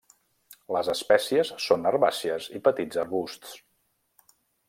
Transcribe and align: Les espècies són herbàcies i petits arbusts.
Les 0.75 0.87
espècies 0.93 1.51
són 1.65 1.85
herbàcies 1.91 2.49
i 2.59 2.63
petits 2.71 3.01
arbusts. 3.05 3.57